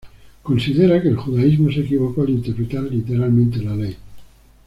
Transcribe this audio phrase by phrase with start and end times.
[0.41, 3.95] Considera que el judaísmo se equivocó al interpretar literalmente la Ley.